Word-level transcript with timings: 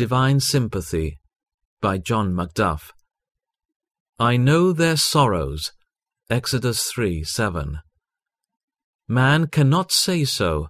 Divine 0.00 0.40
Sympathy 0.40 1.18
by 1.82 1.98
John 1.98 2.32
Macduff. 2.32 2.92
I 4.18 4.38
know 4.38 4.72
their 4.72 4.96
sorrows. 4.96 5.72
Exodus 6.30 6.84
3 6.84 7.22
7. 7.22 7.80
Man 9.08 9.46
cannot 9.48 9.92
say 9.92 10.24
so. 10.24 10.68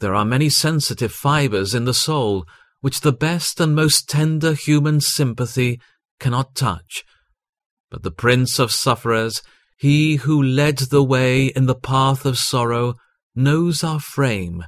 There 0.00 0.14
are 0.14 0.24
many 0.24 0.48
sensitive 0.48 1.12
fibres 1.12 1.74
in 1.74 1.84
the 1.84 1.92
soul 1.92 2.46
which 2.80 3.02
the 3.02 3.12
best 3.12 3.60
and 3.60 3.74
most 3.74 4.08
tender 4.08 4.54
human 4.54 5.02
sympathy 5.02 5.78
cannot 6.18 6.54
touch. 6.54 7.04
But 7.90 8.02
the 8.02 8.10
Prince 8.10 8.58
of 8.58 8.72
Sufferers, 8.72 9.42
he 9.76 10.16
who 10.16 10.42
led 10.42 10.78
the 10.78 11.04
way 11.04 11.48
in 11.48 11.66
the 11.66 11.74
path 11.74 12.24
of 12.24 12.38
sorrow, 12.38 12.94
knows 13.36 13.84
our 13.84 14.00
frame. 14.00 14.64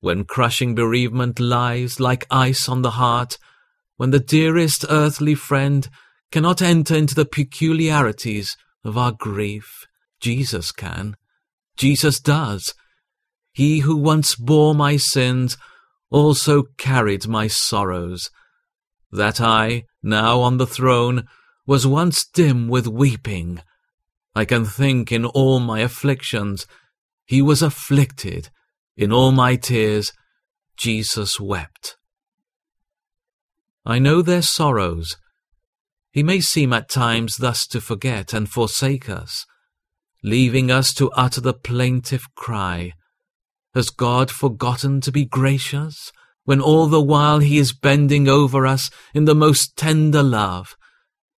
When 0.00 0.24
crushing 0.24 0.74
bereavement 0.74 1.38
lies 1.38 2.00
like 2.00 2.26
ice 2.30 2.68
on 2.68 2.82
the 2.82 2.92
heart, 2.92 3.36
when 3.96 4.10
the 4.10 4.18
dearest 4.18 4.84
earthly 4.88 5.34
friend 5.34 5.88
cannot 6.32 6.62
enter 6.62 6.96
into 6.96 7.14
the 7.14 7.26
peculiarities 7.26 8.56
of 8.82 8.96
our 8.96 9.12
grief, 9.12 9.86
Jesus 10.20 10.72
can. 10.72 11.16
Jesus 11.76 12.18
does. 12.18 12.74
He 13.52 13.80
who 13.80 13.96
once 13.96 14.36
bore 14.36 14.74
my 14.74 14.96
sins 14.96 15.58
also 16.10 16.64
carried 16.78 17.28
my 17.28 17.46
sorrows. 17.46 18.30
That 19.12 19.40
eye, 19.40 19.84
now 20.02 20.40
on 20.40 20.56
the 20.56 20.66
throne, 20.66 21.26
was 21.66 21.86
once 21.86 22.26
dim 22.26 22.68
with 22.68 22.86
weeping. 22.86 23.60
I 24.34 24.44
can 24.44 24.64
think 24.64 25.12
in 25.12 25.24
all 25.24 25.60
my 25.60 25.80
afflictions 25.80 26.66
he 27.26 27.42
was 27.42 27.60
afflicted. 27.62 28.50
In 29.00 29.14
all 29.14 29.32
my 29.32 29.56
tears, 29.56 30.12
Jesus 30.76 31.40
wept. 31.40 31.96
I 33.86 33.98
know 33.98 34.20
their 34.20 34.42
sorrows. 34.42 35.16
He 36.12 36.22
may 36.22 36.40
seem 36.40 36.74
at 36.74 36.90
times 36.90 37.36
thus 37.36 37.66
to 37.68 37.80
forget 37.80 38.34
and 38.34 38.46
forsake 38.46 39.08
us, 39.08 39.46
leaving 40.22 40.70
us 40.70 40.92
to 40.96 41.10
utter 41.12 41.40
the 41.40 41.54
plaintive 41.54 42.26
cry, 42.34 42.92
Has 43.74 43.88
God 43.88 44.30
forgotten 44.30 45.00
to 45.00 45.10
be 45.10 45.24
gracious, 45.24 46.12
when 46.44 46.60
all 46.60 46.86
the 46.86 47.00
while 47.00 47.38
he 47.38 47.56
is 47.56 47.72
bending 47.72 48.28
over 48.28 48.66
us 48.66 48.90
in 49.14 49.24
the 49.24 49.34
most 49.34 49.78
tender 49.78 50.22
love? 50.22 50.76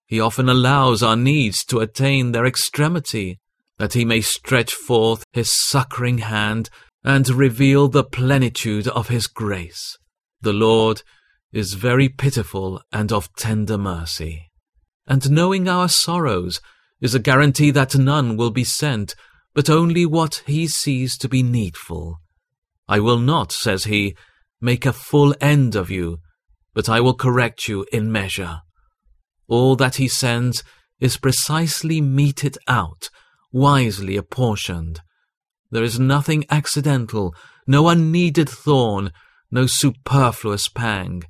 He 0.05 0.19
often 0.19 0.49
allows 0.49 1.01
our 1.01 1.15
needs 1.15 1.65
to 1.67 1.79
attain 1.79 2.33
their 2.33 2.45
extremity, 2.45 3.39
that 3.79 3.93
he 3.93 4.05
may 4.05 4.21
stretch 4.21 4.75
forth 4.75 5.23
his 5.33 5.53
succouring 5.55 6.19
hand 6.19 6.69
and 7.05 7.29
reveal 7.29 7.89
the 7.89 8.05
plenitude 8.05 8.87
of 8.89 9.09
his 9.09 9.27
grace. 9.27 9.99
The 10.41 10.53
Lord 10.53 11.03
is 11.53 11.75
very 11.75 12.09
pitiful 12.09 12.81
and 12.93 13.13
of 13.13 13.35
tender 13.35 13.77
mercy. 13.77 14.51
And 15.07 15.31
knowing 15.31 15.69
our 15.69 15.89
sorrows 15.89 16.61
is 17.01 17.15
a 17.15 17.19
guarantee 17.19 17.71
that 17.73 17.97
none 17.97 18.37
will 18.37 18.51
be 18.51 18.65
sent, 18.65 19.15
but 19.55 19.69
only 19.69 20.07
what 20.07 20.43
he 20.47 20.69
sees 20.69 21.19
to 21.19 21.29
be 21.29 21.43
needful. 21.43 22.21
I 22.89 23.01
will 23.01 23.19
not, 23.19 23.53
says 23.53 23.85
he, 23.85 24.17
make 24.61 24.87
a 24.87 24.93
full 24.93 25.35
end 25.41 25.75
of 25.75 25.91
you, 25.91 26.21
but 26.75 26.89
I 26.89 27.01
will 27.01 27.15
correct 27.15 27.69
you 27.69 27.85
in 27.93 28.13
measure. 28.13 28.61
All 29.49 29.77
that 29.77 29.97
he 29.97 30.09
sends 30.09 30.63
is 31.01 31.17
precisely 31.17 32.01
meted 32.01 32.57
out 32.69 33.11
wisely 33.53 34.17
apportioned. 34.17 35.03
There 35.73 35.83
is 35.83 35.99
nothing 35.99 36.45
accidental, 36.51 37.35
no 37.67 37.89
unneeded 37.89 38.49
thorn, 38.49 39.11
no 39.51 39.65
superfluous 39.67 40.69
pang. 40.69 41.25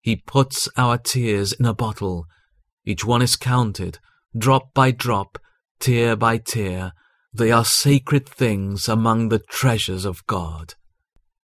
He 0.00 0.16
puts 0.16 0.68
our 0.78 0.96
tears 0.96 1.52
in 1.52 1.66
a 1.66 1.74
bottle. 1.74 2.26
Each 2.86 3.04
one 3.04 3.20
is 3.20 3.36
counted, 3.36 3.98
drop 4.36 4.72
by 4.72 4.90
drop, 4.90 5.38
tear 5.80 6.16
by 6.16 6.38
tear. 6.38 6.94
They 7.34 7.52
are 7.52 7.64
sacred 7.64 8.26
things 8.26 8.88
among 8.88 9.28
the 9.28 9.38
treasures 9.38 10.06
of 10.06 10.26
God. 10.26 10.74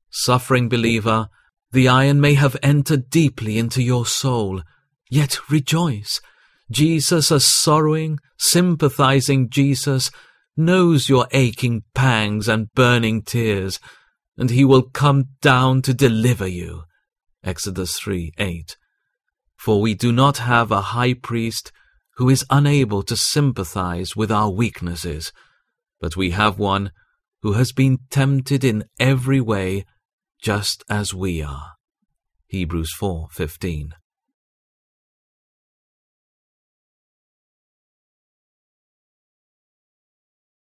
Suffering 0.10 0.70
believer, 0.70 1.28
the 1.74 1.90
iron 1.90 2.22
may 2.22 2.36
have 2.36 2.56
entered 2.64 3.10
deeply 3.10 3.58
into 3.58 3.84
your 3.84 4.06
soul, 4.06 4.62
yet 5.10 5.52
rejoice. 5.52 6.22
Jesus, 6.72 7.32
a 7.32 7.40
sorrowing, 7.42 8.18
sympathizing 8.38 9.50
Jesus, 9.50 10.10
knows 10.60 11.10
your 11.10 11.28
aching 11.32 11.84
pangs 11.96 12.48
and 12.48 12.72
burning 12.76 13.24
tears, 13.24 13.80
and 14.38 14.52
he 14.52 14.64
will 14.64 14.84
come 14.84 15.30
down 15.42 15.82
to 15.82 15.94
deliver 15.94 16.48
you. 16.48 16.84
Exodus 17.44 17.98
3 17.98 18.34
8. 18.38 18.78
For 19.58 19.82
we 19.82 19.94
do 19.94 20.12
not 20.12 20.38
have 20.38 20.72
a 20.72 20.82
high 20.82 21.14
priest 21.14 21.72
who 22.18 22.30
is 22.30 22.46
unable 22.50 23.02
to 23.04 23.16
sympathize 23.16 24.16
with 24.16 24.32
our 24.32 24.50
weaknesses, 24.50 25.32
but 26.02 26.18
we 26.18 26.32
have 26.32 26.60
one 26.60 26.92
who 27.42 27.54
has 27.54 27.72
been 27.72 28.00
tempted 28.10 28.64
in 28.64 28.84
every 29.00 29.40
way 29.40 29.86
just 30.42 30.84
as 30.90 31.14
we 31.14 31.42
are. 31.42 31.74
Hebrews 32.48 32.94
4:15 33.00 33.94